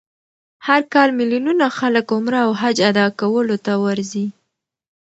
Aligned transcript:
هر 0.67 0.81
کال 0.93 1.09
میلیونونه 1.19 1.65
خلک 1.77 2.07
عمره 2.15 2.39
او 2.45 2.51
حج 2.61 2.77
ادا 2.89 3.05
کولو 3.19 3.57
ته 3.65 3.73
ورځي. 3.83 4.25